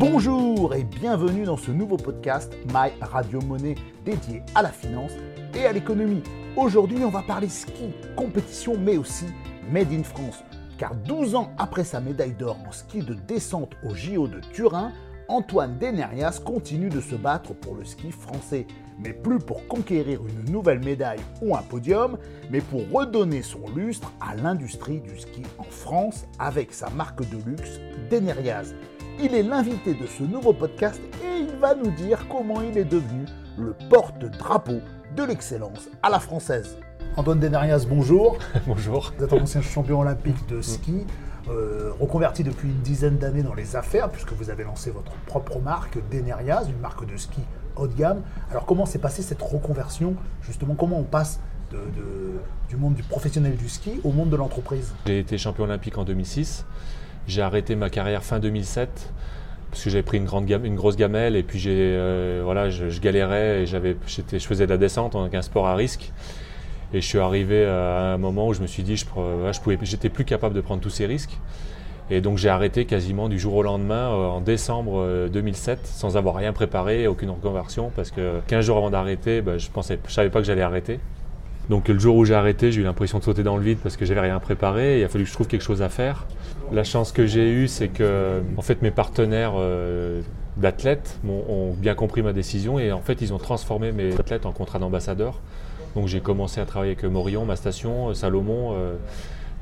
[0.00, 5.12] Bonjour et bienvenue dans ce nouveau podcast My Radio Monnaie dédié à la finance
[5.54, 6.22] et à l'économie.
[6.56, 9.26] Aujourd'hui, on va parler ski, compétition, mais aussi
[9.70, 10.42] Made in France.
[10.78, 14.90] Car 12 ans après sa médaille d'or en ski de descente au JO de Turin,
[15.28, 18.66] Antoine Denerias continue de se battre pour le ski français.
[19.04, 22.16] Mais plus pour conquérir une nouvelle médaille ou un podium,
[22.50, 27.36] mais pour redonner son lustre à l'industrie du ski en France avec sa marque de
[27.50, 27.78] luxe
[28.10, 28.72] Denerias.
[29.22, 32.86] Il est l'invité de ce nouveau podcast et il va nous dire comment il est
[32.86, 33.26] devenu
[33.58, 34.80] le porte-drapeau
[35.14, 36.78] de l'excellence à la française.
[37.16, 38.38] Antoine Denerias, bonjour.
[38.66, 39.12] bonjour.
[39.18, 41.04] Vous êtes un ancien champion olympique de ski.
[41.50, 45.58] Euh, reconverti depuis une dizaine d'années dans les affaires, puisque vous avez lancé votre propre
[45.58, 47.42] marque, Denerias, une marque de ski
[47.76, 48.22] haut de gamme.
[48.50, 50.14] Alors comment s'est passée cette reconversion?
[50.40, 51.40] Justement, comment on passe
[52.70, 54.94] du monde du professionnel du ski au monde de l'entreprise?
[55.06, 56.64] J'ai été champion olympique en 2006.
[57.26, 59.12] J'ai arrêté ma carrière fin 2007
[59.70, 62.70] parce que j'avais pris une, grande gamme, une grosse gamelle et puis j'ai, euh, voilà,
[62.70, 66.12] je, galérais et j'avais, je faisais de la descente, donc un sport à risque.
[66.92, 69.78] Et je suis arrivé à un moment où je me suis dit, je, je pouvais,
[69.82, 71.38] j'étais plus capable de prendre tous ces risques.
[72.10, 76.16] Et donc j'ai arrêté quasiment du jour au lendemain euh, en décembre 2007 euh, sans
[76.16, 80.12] avoir rien préparé, aucune reconversion parce que 15 jours avant d'arrêter, bah, je pensais, je
[80.12, 80.98] savais pas que j'allais arrêter.
[81.68, 83.96] Donc le jour où j'ai arrêté, j'ai eu l'impression de sauter dans le vide parce
[83.96, 84.98] que j'avais rien préparé.
[84.98, 86.26] il a fallu que je trouve quelque chose à faire.
[86.72, 90.22] La chance que j'ai eue, c'est que en fait mes partenaires euh,
[90.56, 94.52] d'athlètes ont bien compris ma décision et en fait ils ont transformé mes athlètes en
[94.52, 95.40] contrat d'ambassadeur.
[95.96, 98.94] Donc j'ai commencé à travailler avec Morion, ma station, euh, Salomon, euh,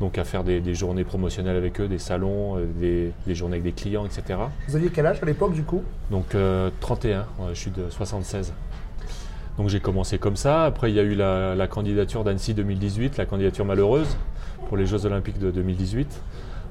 [0.01, 4.05] donc à faire des, journées promotionnelles avec eux, des salons, des, journées avec des clients,
[4.05, 4.39] etc.
[4.69, 5.83] Vous aviez quel âge à l'époque du coup?
[6.11, 6.37] Donc
[6.81, 8.53] 31, je suis de 76.
[9.57, 10.65] Donc j'ai commencé comme ça.
[10.67, 14.17] Après, il y a eu la, la candidature d'Annecy 2018, la candidature malheureuse
[14.69, 16.21] pour les Jeux Olympiques de 2018.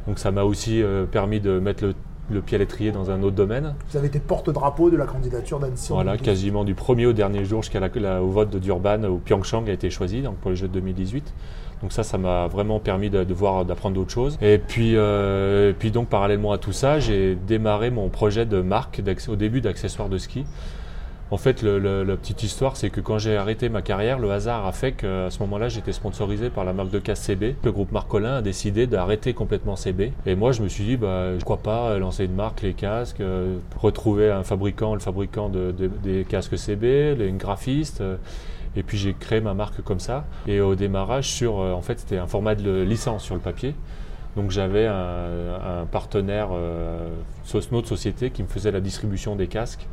[0.08, 1.94] Donc ça m'a aussi permis de mettre le
[2.30, 3.75] le pied à l'étrier dans un autre domaine.
[3.89, 5.91] Vous avez été porte-drapeau de la candidature d'Annecy.
[5.91, 9.67] Voilà, quasiment du premier au dernier jour jusqu'à la, au vote de Durban où Pyeongchang
[9.67, 11.33] a été choisi donc pour les Jeux de 2018.
[11.82, 14.37] Donc ça, ça m'a vraiment permis de, voir, d'apprendre d'autres choses.
[14.42, 19.02] Et puis, euh, puis donc parallèlement à tout ça, j'ai démarré mon projet de marque
[19.27, 20.43] au début d'accessoires de ski.
[21.30, 24.71] En fait, la petite histoire, c'est que quand j'ai arrêté ma carrière, le hasard a
[24.71, 27.55] fait qu'à ce moment-là, j'étais sponsorisé par la marque de casque CB.
[27.64, 30.14] Le groupe Marcolin a décidé d'arrêter complètement CB.
[30.26, 33.58] Et moi, je me suis dit, bah, crois pas lancer une marque, les casques, euh,
[33.77, 37.99] retrouver un fabricant, le fabricant des casques CB, les, une graphiste.
[37.99, 38.15] Euh,
[38.77, 40.26] et puis j'ai créé ma marque comme ça.
[40.48, 43.76] Et au démarrage, sur, euh, en fait, c'était un format de licence sur le papier.
[44.36, 47.09] Donc j'avais un, partenaire, euh,
[47.71, 49.88] notre société, qui me faisait la distribution des casques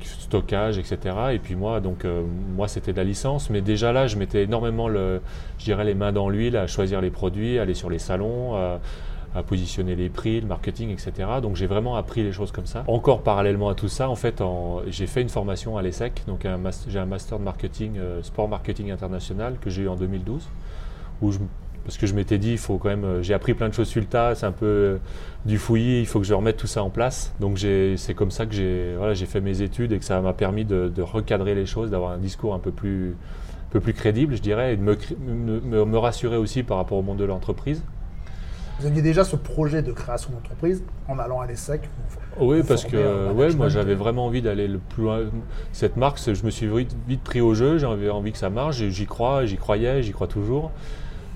[0.00, 1.16] stockage, etc.
[1.32, 2.22] Et puis moi, donc euh,
[2.56, 5.20] moi c'était de la licence, mais déjà là, je mettais énormément le,
[5.58, 8.56] je dirais les mains dans l'huile à choisir les produits, aller sur les salons.
[8.56, 8.80] À,
[9.46, 11.12] positionner les prix, le marketing, etc.
[11.40, 12.82] Donc j'ai vraiment appris les choses comme ça.
[12.88, 14.42] Encore parallèlement à tout ça, en fait,
[14.88, 16.44] j'ai fait une formation à l'ESSEC, donc
[16.88, 20.48] j'ai un master de marketing, euh, sport marketing international que j'ai eu en 2012,
[21.22, 21.38] où je
[21.88, 23.88] parce que je m'étais dit, il faut quand même, euh, j'ai appris plein de choses
[23.88, 24.98] sur le tas, c'est un peu euh,
[25.46, 27.32] du fouillis, il faut que je remette tout ça en place.
[27.40, 30.66] Donc c'est comme ça que j'ai voilà, fait mes études et que ça m'a permis
[30.66, 34.42] de, recadrer les choses, d'avoir un discours un peu plus, un peu plus crédible, je
[34.42, 37.82] dirais, et de me, me, rassurer aussi par rapport au monde de l'entreprise.
[38.80, 41.88] Vous aviez déjà ce projet de création d'entreprise en allant à l'ESSEC
[42.38, 45.20] Oui, parce que ouais, moi j'avais vraiment envie d'aller le plus loin.
[45.72, 48.76] Cette marque, je me suis vite, vite pris au jeu, j'avais envie que ça marche,
[48.76, 50.70] j'y crois, j'y croyais, j'y crois toujours.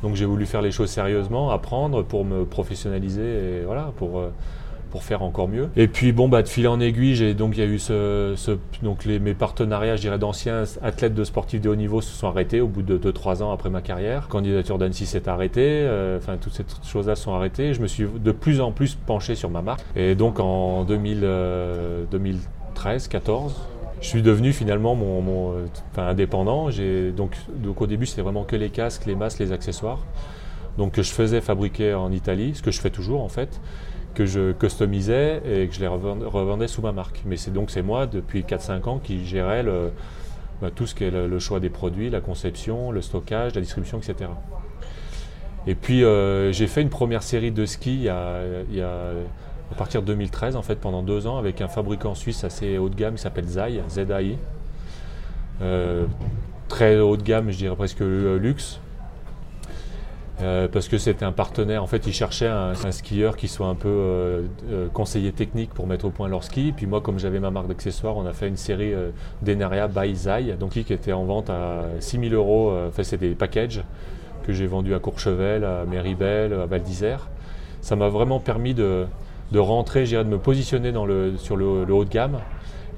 [0.03, 4.33] Donc j'ai voulu faire les choses sérieusement, apprendre pour me professionnaliser et voilà, pour, euh,
[4.91, 5.69] pour faire encore mieux.
[5.77, 8.35] Et puis bon, bah, de fil en aiguille, j'ai donc il y a eu ce,
[8.83, 12.27] donc les, mes partenariats, je dirais, d'anciens athlètes de sportifs de haut niveau se sont
[12.27, 14.29] arrêtés au bout de 2-3 ans après ma carrière.
[14.29, 17.73] Candidature d'Annecy s'est arrêtée, euh, enfin toutes ces choses-là sont arrêtées.
[17.73, 19.85] Je me suis de plus en plus penché sur ma marque.
[19.95, 21.21] Et donc en 2000,
[22.11, 23.55] 2013, 14,
[24.03, 26.69] je suis devenu finalement mon, euh, indépendant.
[27.17, 27.37] Donc,
[27.77, 30.01] au début, c'était vraiment que les casques, les masques, les accessoires.
[30.79, 33.61] Donc que je faisais fabriquer en Italie, ce que je fais toujours en fait,
[34.15, 37.23] que je customisais et que je les revendais sous ma marque.
[37.27, 39.65] Mais c'est donc c'est moi depuis 4-5 ans qui gérais
[40.63, 43.99] bah, tout ce qui est le, choix des produits, la conception, le stockage, la distribution,
[43.99, 44.31] etc.
[45.67, 49.13] Et puis euh, j'ai fait une première série de ski il y a
[49.73, 52.91] à partir de 2013, en fait, pendant deux ans, avec un fabricant suisse assez haut
[52.91, 54.37] de gamme qui s'appelle ZAI, ZAI.
[55.63, 56.05] Euh,
[56.69, 58.81] très haut de gamme, je dirais presque luxe.
[60.43, 63.75] Euh, parce que c'était un partenaire, en fait, il cherchait un, skieur qui soit un
[63.75, 66.75] peu euh, conseiller technique pour mettre au point leur ski.
[66.77, 68.93] Puis moi, comme j'avais ma marque d'accessoires, on a fait une série
[69.41, 72.77] d'Enaria by Zai, donc qui était en vente à 6000 euros.
[72.89, 73.83] Enfin, c'était des packages
[74.45, 77.29] que j'ai vendus à Courchevel, à Méribel, à Val d'Isère.
[77.81, 79.07] Ça m'a vraiment permis de,
[79.53, 80.93] de rentrer, de me positionner
[81.37, 82.39] sur le, haut de gamme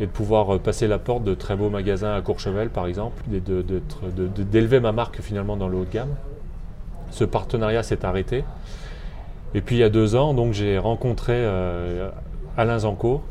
[0.01, 3.41] et de pouvoir passer la porte de très beaux magasins à Courchevel par exemple, et
[3.41, 6.15] d'élever ma marque finalement dans le haut de gamme.
[7.11, 8.45] Ce partenariat s'est arrêté.
[9.55, 12.09] Et puis il y a deux ans, donc j'ai rencontré euh,
[12.57, 13.23] Alain Zanco,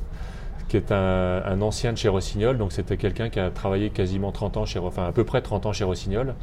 [0.69, 2.57] qui est un, ancien de chez Rossignol.
[2.57, 5.65] Donc c'était quelqu'un qui a travaillé quasiment 30 ans chez, enfin à peu près 30
[5.65, 6.33] ans chez Rossignol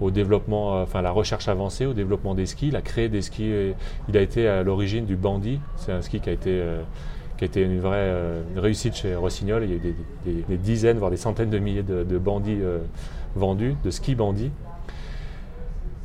[0.00, 2.68] au développement, euh, enfin la recherche avancée, au développement des skis.
[2.68, 3.50] Il a créé des skis.
[4.08, 5.60] il a été à l'origine du Bandy.
[5.76, 6.82] C'est un ski qui a été euh,
[7.36, 8.12] qui a été une vraie
[8.54, 9.64] réussite chez Rossignol.
[9.64, 12.60] Il y a eu des, dizaines, voire des centaines de milliers de, bandits
[13.34, 14.52] vendus, de skis bandits.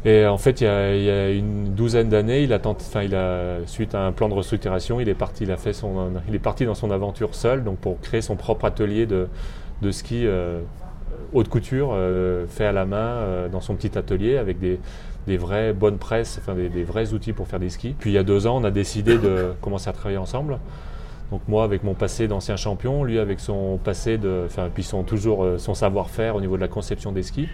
[0.06, 4.28] Et en fait, il y a, une douzaine d'années, il a suite à un plan
[4.28, 7.36] de restructuration, il est parti, il a fait son, il est parti dans son aventure
[7.36, 9.28] seul, donc pour créer son propre atelier de,
[9.82, 10.62] de ski euh,
[11.34, 14.80] haute couture, euh, fait à la main euh, dans son petit atelier avec des,
[15.28, 17.96] des vraies bonnes presses, enfin des, vrais outils pour faire des skis.
[17.98, 20.60] Puis il y a deux ans, on a décidé de commencer à travailler ensemble.
[21.31, 25.04] Donc moi avec mon passé d'ancien champion, lui avec son passé de, enfin puis son
[25.04, 27.48] toujours son savoir-faire au niveau de la conception des skis.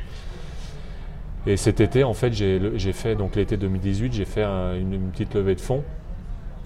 [1.48, 5.54] Et cet été, en fait, j'ai fait, donc l'été 2018, j'ai fait une, petite levée
[5.56, 5.84] de fonds.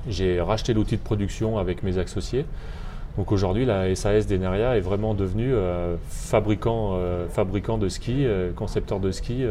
[0.07, 2.45] J'ai racheté l'outil de production avec mes associés.
[3.19, 8.53] Donc aujourd'hui, la SAS d'Eneria est vraiment devenue euh, fabricant, euh, fabricant de ski, euh,
[8.53, 9.43] concepteur de ski.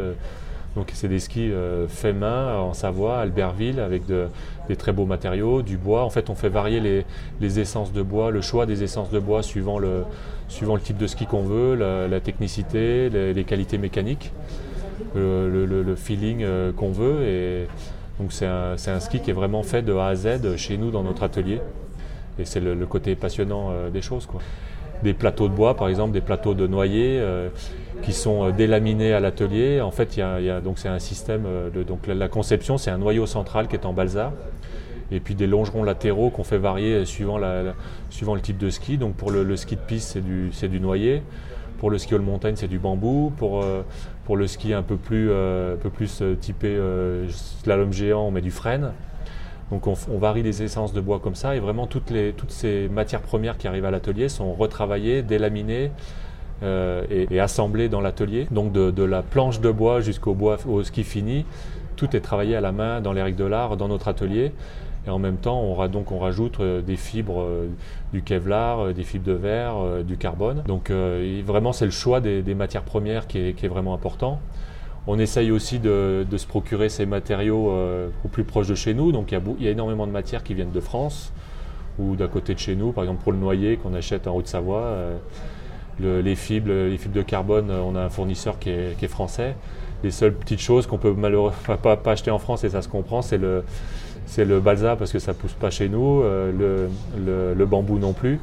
[0.74, 1.50] donc c'est des skis
[1.88, 6.02] faits main en Savoie, Albertville, avec des très beaux matériaux, du bois.
[6.02, 7.04] En fait, on fait varier
[7.40, 10.04] les, essences de bois, le choix des essences de bois suivant le,
[10.82, 14.32] type de ski qu'on veut, la, technicité, les qualités mécaniques
[15.14, 17.66] le, feeling qu'on veut.
[18.18, 21.02] Donc c'est un, ski qui est vraiment fait de A à Z chez nous dans
[21.02, 21.60] notre atelier.
[22.38, 24.26] Et c'est le, côté passionnant euh, des choses.
[24.26, 24.40] Quoi.
[25.02, 27.48] Des plateaux de bois, par exemple, des plateaux de noyer euh,
[28.02, 29.80] qui sont délaminés à l'atelier.
[29.80, 31.44] En fait, y a, c'est un système.
[31.74, 34.32] de, donc la, conception, c'est un noyau central qui est en balsa
[35.10, 37.74] et puis des longerons latéraux qu'on fait varier suivant, la,
[38.10, 38.98] suivant, le type de ski.
[38.98, 41.22] Donc pour le, ski de piste, c'est du, du, noyer.
[41.78, 43.32] Pour le ski all montagne, c'est du bambou.
[43.36, 43.82] Pour, euh,
[44.24, 46.78] pour le ski un peu plus, euh, peu plus euh, typé
[47.30, 48.92] slalom géant, on met du frêne.
[49.70, 52.10] Donc on, varie les essences de bois comme ça et vraiment toutes,
[52.48, 55.90] ces matières premières qui arrivent à l'atelier sont retravaillées, délaminées
[56.62, 58.46] et, assemblées dans l'atelier.
[58.50, 61.44] Donc de, la planche de bois jusqu'au bois au ski fini,
[61.96, 64.52] tout est travaillé à la main dans les règles de l'art dans notre atelier.
[65.08, 65.74] Et en même temps, on,
[66.18, 67.66] rajoute euh, des fibres euh,
[68.12, 70.62] du Kevlar, euh, des fibres de verre, du carbone.
[70.66, 74.40] Donc vraiment, c'est le choix des, matières premières qui est, vraiment important.
[75.10, 77.72] On essaye aussi de, se procurer ces matériaux
[78.24, 79.10] au plus proche de chez nous.
[79.10, 81.32] Donc il y, a énormément de matières qui viennent de France
[81.98, 82.92] ou d'à côté de chez nous.
[82.92, 85.18] Par exemple, pour le noyer qu'on achète en Haute-Savoie,
[86.00, 89.56] les, fibres, les fibres de carbone, on a un fournisseur qui est, français.
[90.04, 93.22] Les seules petites choses qu'on peut malheureusement pas, acheter en France, et ça se comprend,
[93.22, 93.64] c'est le,
[94.60, 96.88] balsa parce que ça pousse pas chez nous, euh,
[97.56, 98.40] le, bambou non plus.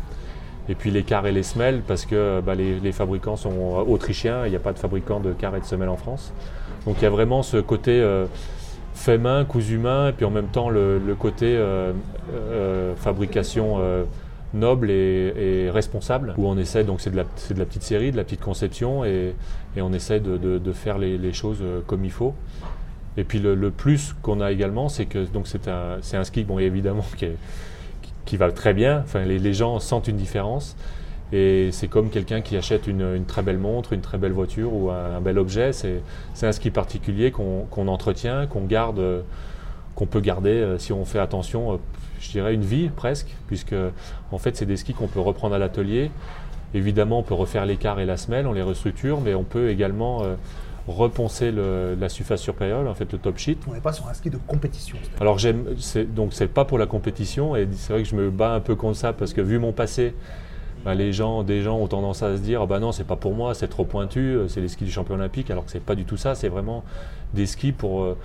[0.67, 4.49] Et puis les carres et les semelles parce que bah, les, fabricants sont autrichiens, il
[4.49, 6.33] n'y a pas de fabricant de carres et de semelles en France.
[6.85, 8.25] Donc il y a vraiment ce côté euh,
[8.93, 11.93] fait main, cousu main, et puis en même temps le, côté euh,
[12.95, 13.79] fabrication
[14.53, 17.25] noble et, responsable, où on essaie, donc c'est de, la,
[17.65, 19.35] petite série, de la petite conception, et,
[19.77, 22.33] on essaie de, faire les, choses comme il faut.
[23.17, 27.05] Et puis le, plus qu'on a également, c'est que c'est un, un, ski, bon évidemment,
[27.17, 27.27] qui,
[28.25, 28.99] qui, va très bien.
[28.99, 30.75] Enfin, les, gens sentent une différence.
[31.33, 34.89] Et c'est comme quelqu'un qui achète une, très belle montre, une très belle voiture ou
[34.91, 35.71] un, bel objet.
[35.73, 36.01] C'est
[36.43, 39.23] un ski particulier qu'on entretient, qu'on garde,
[39.95, 41.77] qu'on peut garder euh, si on fait attention, euh,
[42.19, 43.75] je dirais une vie presque, puisque
[44.31, 46.11] en fait c'est des skis qu'on peut reprendre à l'atelier.
[46.73, 50.23] Évidemment, on peut refaire l'écart et la semelle, on les restructure, mais on peut également
[50.87, 53.57] reponcer la surface supérieure, en fait le top sheet.
[53.67, 54.97] On n'est pas sur un ski de compétition.
[55.19, 55.65] Alors j'aime,
[56.09, 58.75] donc c'est pas pour la compétition et c'est vrai que je me bats un peu
[58.75, 60.13] contre ça parce que vu mon passé,
[60.83, 63.15] bah, les gens, des gens ont tendance à se dire ah bah non c'est pas
[63.15, 65.83] pour moi, c'est trop pointu, euh, c'est les skis du champion olympique alors que c'est
[65.83, 66.83] pas du tout ça, c'est vraiment
[67.33, 68.15] des skis pour euh,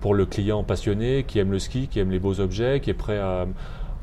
[0.00, 2.94] pour le client passionné qui aime le ski, qui aime les beaux objets, qui est
[2.94, 3.46] prêt à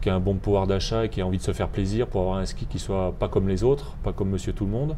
[0.02, 2.22] qui a un bon pouvoir d'achat et qui a envie de se faire plaisir pour
[2.22, 4.96] avoir un ski qui soit pas comme les autres, pas comme Monsieur Tout le Monde.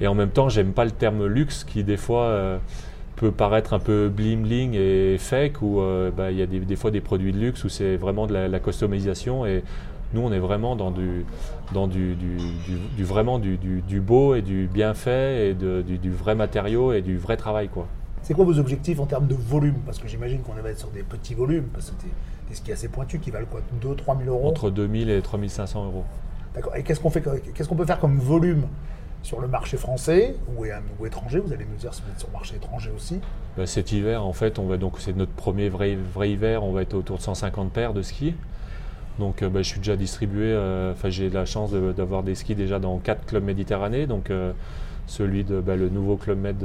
[0.00, 2.58] Et en même temps, j'aime pas le terme luxe qui des fois euh,
[3.16, 6.76] peut paraître un peu bling bling et fake où euh, bah, il y a des,
[6.76, 9.62] fois des produits de luxe où c'est vraiment de la, customisation et
[10.14, 11.26] nous on est vraiment dans du,
[11.74, 17.02] dans du, du, vraiment du, beau et du bien fait et du, vrai matériau et
[17.02, 17.86] du vrai travail quoi.
[18.22, 19.76] C'est quoi vos objectifs en termes de volume?
[19.86, 22.72] Parce que j'imagine qu'on va être sur des petits volumes, parce que c'est des skis
[22.72, 23.60] assez pointus qui valent quoi?
[23.82, 24.46] 2-3 000 euros?
[24.46, 26.04] Entre 2 000 et 3 500 euros.
[26.54, 26.76] D'accord.
[26.76, 27.22] Et qu'est-ce qu'on fait
[27.54, 28.64] Qu'est-ce qu'on peut faire comme volume?
[29.22, 30.64] Sur le marché français ou,
[31.06, 33.20] étranger Vous allez nous dire si vous êtes sur le marché étranger aussi.
[33.56, 36.82] Bah, cet hiver, en fait, on va donc c'est notre premier vrai, hiver, on va
[36.82, 38.34] être autour de 150 paires de skis.
[39.18, 40.56] Donc bah, je suis déjà distribué,
[40.92, 44.32] enfin j'ai la chance d'avoir des skis déjà dans quatre clubs méditerranéens, donc
[45.06, 46.56] celui de bah, le nouveau club med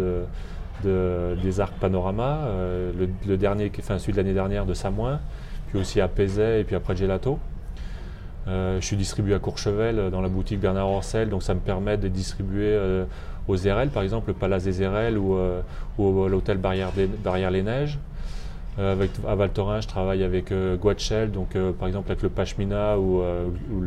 [0.84, 2.48] des Arcs Panorama,
[3.28, 5.20] le, dernier, enfin celui de l'année dernière de Samoin,
[5.68, 7.40] puis aussi à Pézet et puis après Gelato.
[8.48, 12.08] Je suis distribué à Courchevel dans la boutique Bernard Orcel, donc ça me permet de
[12.08, 12.78] distribuer
[13.48, 15.62] aux RL, par exemple, le Palace des RL ou, euh,
[15.98, 18.00] ou l'hôtel Barrière, les Neiges.
[18.78, 22.98] Euh, avec, à Val je travaille avec euh, Guachel, donc par exemple avec le Pashmina
[23.00, 23.84] ou, ou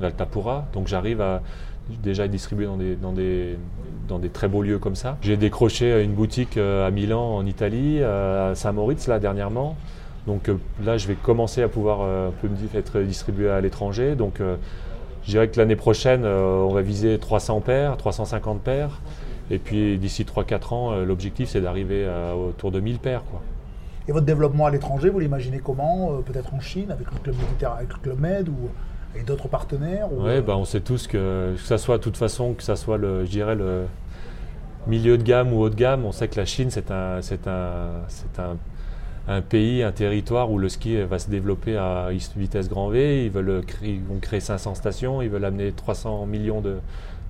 [0.00, 0.66] l'Altapura.
[0.72, 1.42] Donc j'arrive à
[2.02, 3.58] déjà distribuer dans des, dans, des,
[4.08, 5.18] dans des très beaux lieux comme ça.
[5.20, 9.76] J'ai décroché une boutique à Milan, en Italie, à Saint-Moritz, là, dernièrement.
[10.26, 10.50] Donc
[10.84, 12.32] là, je vais commencer à pouvoir
[12.74, 14.14] être distribué à l'étranger.
[14.16, 14.40] Donc
[15.24, 19.00] je dirais que l'année prochaine, euh, on va viser 300 paires, 350 paires.
[19.50, 23.24] Et puis d'ici 3-4 ans, euh, l'objectif c'est d'arriver autour de 1000 paires.
[23.30, 23.40] Quoi.
[24.06, 27.36] Et votre développement à l'étranger, vous l'imaginez comment euh, Peut-être en Chine, avec le Club
[27.36, 28.68] Méditerranée, avec le Club Med ou
[29.14, 32.52] avec d'autres partenaires Oui, bah, on sait tous que, que ça soit de toute façon,
[32.52, 33.84] que ça soit le, je dirais le
[34.86, 37.46] milieu de gamme ou haut de gamme, on sait que la Chine c'est un, c'est
[37.46, 38.56] un, c'est un
[39.26, 43.24] un pays, un territoire où le ski va se développer à vitesse grand V.
[43.24, 46.78] Ils, veulent créer, vont créer 500 stations, ils veulent amener 300 millions de,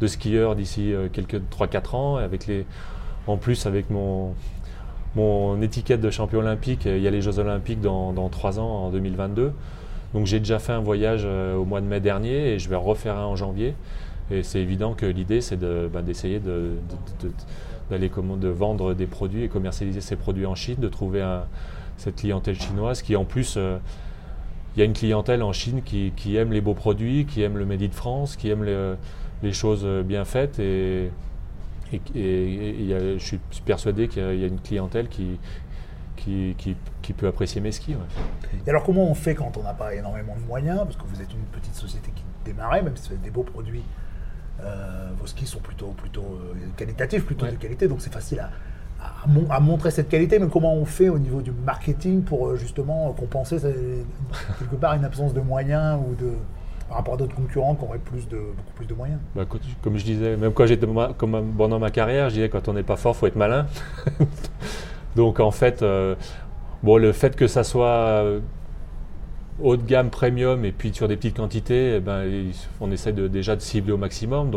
[0.06, 2.16] skieurs d'ici euh, quelques 3-4 ans.
[2.16, 2.66] Avec les,
[3.26, 4.34] en plus, avec mon,
[5.14, 8.86] mon étiquette de champion olympique, il y a les Jeux olympiques dans, dans 3 ans,
[8.86, 9.52] en 2022.
[10.14, 12.76] Donc j'ai déjà fait un voyage euh, au mois de mai dernier et je vais
[12.76, 13.74] refaire un en janvier.
[14.30, 16.70] Et c'est évident que l'idée, c'est bah, d'essayer de,
[17.90, 21.44] d'aller de vendre des produits et commercialiser ces produits en Chine, de trouver un,
[21.96, 23.78] cette clientèle chinoise qui en plus, euh,
[24.74, 27.64] il y a une clientèle en Chine qui, aime les beaux produits, qui aime le
[27.64, 28.64] Made in France, qui aime
[29.42, 31.10] les, choses bien faites et,
[31.92, 35.38] et, je suis persuadé qu'il y, a une clientèle qui,
[36.16, 37.96] qui, peut apprécier mes skis.
[38.66, 41.20] Et alors comment on fait quand on n'a pas énormément de moyens, parce que vous
[41.20, 43.84] êtes une petite société qui démarrait, même si vous avez des beaux produits,
[44.62, 48.50] euh, vos skis sont plutôt, plutôt euh, qualitatifs, plutôt de qualité, donc c'est facile à,
[49.50, 53.12] à, montrer cette qualité, mais comment on fait au niveau du marketing pour euh, justement
[53.12, 53.56] compenser
[54.58, 56.14] quelque part une absence de moyens ou
[56.88, 59.18] par rapport à d'autres concurrents qui auraient beaucoup plus de moyens?
[59.34, 59.44] Bah,
[59.82, 62.96] Comme je disais, même quand j'étais pendant ma carrière, je disais quand on n'est pas
[62.96, 63.66] fort, faut être malin.
[65.16, 66.14] Donc en fait, euh,
[66.82, 68.40] bon, le fait que ça soit euh,
[69.62, 72.24] haut de gamme, premium, et puis sur des petites quantités, eh ben,
[72.80, 74.50] on essaie déjà de cibler au maximum.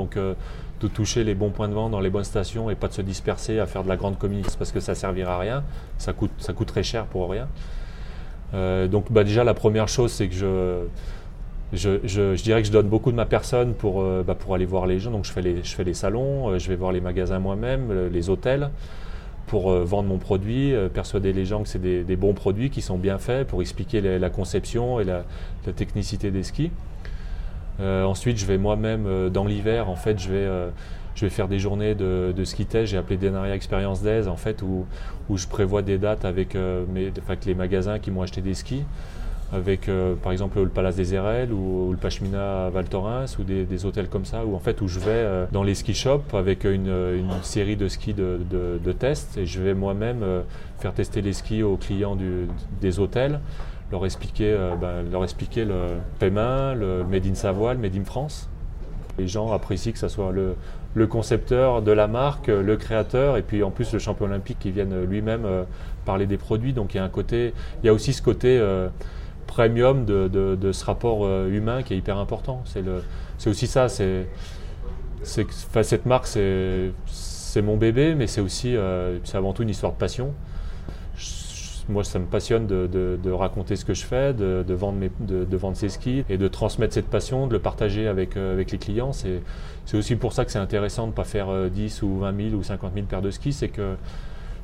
[0.80, 3.02] De toucher les bons points de vente dans les bonnes stations et pas de se
[3.02, 5.64] disperser à faire de la grande communication parce que ça servira à rien,
[5.98, 7.48] ça coûte, ça très cher pour rien.
[8.54, 10.86] Euh, donc bah, déjà la première chose c'est que je,
[11.74, 14.66] je, je, dirais que je donne beaucoup de ma personne pour, euh, bah, pour aller
[14.66, 15.12] voir les gens.
[15.12, 18.10] Donc je fais les, je fais les salons, euh, je vais voir les magasins moi-même,
[18.12, 18.70] les hôtels
[19.48, 23.18] pour vendre mon produit, persuader les gens que c'est des, bons produits qui sont bien
[23.18, 25.24] faits, pour expliquer la conception et la
[25.74, 26.70] technicité des skis.
[27.80, 30.70] Euh, ensuite, je vais moi-même, euh, dans l'hiver, en fait, je vais, euh,
[31.16, 32.92] je vais faire des journées de, ski test.
[32.92, 34.86] J'ai appelé Denaria Experience Days, en fait, où,
[35.30, 37.12] où je prévois des dates avec, mes,
[37.46, 38.84] les magasins qui m'ont acheté des skis.
[39.54, 39.90] Avec
[40.22, 42.84] par exemple le Palace des RL ou, le Pashmina à Val
[43.40, 46.34] ou des, hôtels comme ça où en fait où je vais dans les ski shops
[46.34, 49.38] avec une, une série de skis de, de, tests.
[49.38, 50.20] Et je vais moi-même
[50.80, 52.48] faire tester les skis aux clients du,
[52.82, 53.40] des hôtels
[53.92, 55.88] leur expliquer, euh, ben, leur expliquer le
[56.20, 58.50] paiement, le Made in Savoie, le Made in France.
[59.18, 60.56] Les gens apprécient que ce soit le,
[61.08, 65.04] concepteur de la marque, le créateur, et puis en plus le champion olympique qui vienne
[65.04, 65.64] lui-même euh,
[66.06, 66.74] parler des produits.
[66.74, 68.90] Donc il y a un côté, il y a aussi ce côté euh,
[69.46, 72.64] premium de, ce rapport humain qui est hyper important.
[72.66, 72.84] C'est,
[73.48, 73.88] aussi ça.
[75.24, 78.76] Cette marque, c'est mon bébé, mais c'est aussi,
[79.24, 80.34] c'est avant tout une histoire de passion
[81.90, 85.12] moi, ça me passionne de, raconter ce que je fais, de, vendre mes,
[85.74, 89.14] ces skis et de transmettre cette passion, de le partager avec, euh, les clients.
[89.14, 89.42] C'est,
[89.94, 92.56] aussi pour ça que c'est intéressant de ne pas faire 10 euh, ou 20 000
[92.56, 93.54] ou 50 000 paires de skis.
[93.54, 93.96] C'est que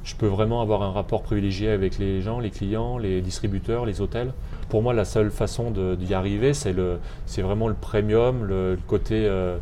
[0.04, 4.02] je peux vraiment avoir un rapport privilégié avec les gens, les clients, les distributeurs, les
[4.02, 4.34] hôtels.
[4.68, 9.26] Pour moi, la seule façon d'y arriver, c'est vraiment le premium, le, côté.
[9.26, 9.58] Euh,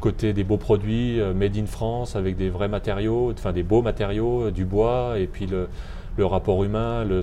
[0.00, 4.50] côté des beaux produits made in France avec des vrais matériaux, enfin des beaux matériaux,
[4.50, 5.66] du bois et puis le,
[6.16, 7.22] le rapport humain, le,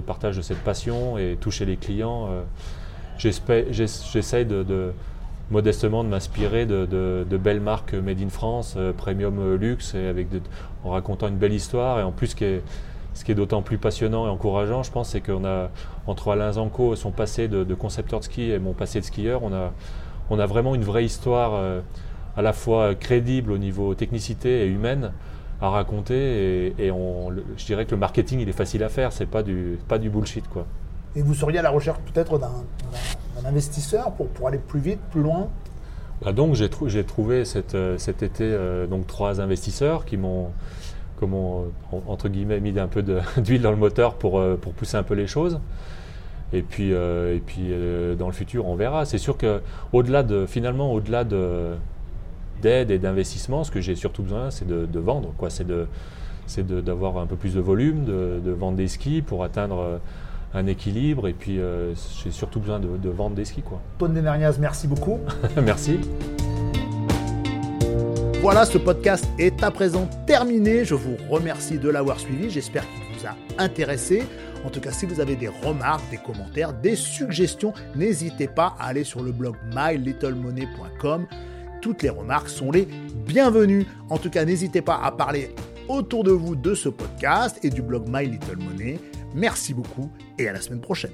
[0.00, 2.28] partage de cette passion et toucher les clients.
[2.30, 2.42] Euh,
[3.18, 4.92] j'essaye de,
[5.50, 10.28] modestement de m'inspirer de, belles marques made in France, euh, premium luxe, et avec
[10.84, 11.98] en racontant une belle histoire.
[11.98, 15.44] Et en plus, ce qui est, d'autant plus passionnant et encourageant, je pense, c'est qu'on
[15.44, 15.70] a,
[16.06, 19.52] entre Alain Zanco, son passé de, concepteur de ski et mon passé de skieur, on
[19.52, 19.72] a,
[20.30, 21.80] on a vraiment une vraie histoire euh,
[22.36, 25.12] à la fois crédible au niveau technicité et humaine
[25.60, 29.26] à raconter et, on, je dirais que le marketing il est facile à faire, c'est
[29.26, 30.66] pas du, pas du bullshit quoi.
[31.16, 32.52] Et vous seriez à la recherche peut-être d'un
[33.44, 35.48] investisseurs pour, pour aller plus vite, plus loin?
[36.22, 36.68] Bah donc j'ai,
[37.04, 37.74] trouvé cet
[38.22, 38.56] été
[38.90, 40.50] donc trois investisseurs qui m'ont,
[42.06, 43.02] entre guillemets mis un peu
[43.36, 45.60] d'huile dans le moteur pour, pour pousser un peu les choses.
[46.52, 47.72] Et puis, et puis
[48.18, 49.04] dans le futur, on verra.
[49.04, 49.60] C'est sûr que
[49.92, 51.74] au-delà de finalement au-delà de,
[52.62, 55.32] d'aide et d'investissement, ce que j'ai surtout besoin, c'est de, vendre.
[55.36, 55.50] Quoi.
[55.50, 55.86] C'est, de,
[56.46, 59.98] c'est d'avoir un peu plus de volume, de, vendre des skis pour atteindre euh,
[60.54, 61.28] un équilibre.
[61.28, 63.62] Et puis, euh, j'ai surtout besoin de, vendre des skis.
[63.62, 63.80] Quoi.
[64.58, 65.18] Merci beaucoup.
[65.62, 66.00] merci.
[68.40, 70.84] Voilà, ce podcast est à présent terminé.
[70.84, 72.50] Je vous remercie de l'avoir suivi.
[72.50, 74.22] J'espère qu'il vous a intéressé.
[74.64, 78.86] En tout cas, si vous avez des remarques, des commentaires, des suggestions, n'hésitez pas à
[78.86, 81.26] aller sur le blog mylittlemoney.com
[81.80, 82.88] toutes les remarques sont les
[83.26, 83.86] bienvenues.
[84.10, 85.54] En tout cas, n'hésitez pas à parler
[85.88, 88.98] autour de vous de ce podcast et du blog My Little Money.
[89.34, 91.12] Merci beaucoup et à la semaine prochaine.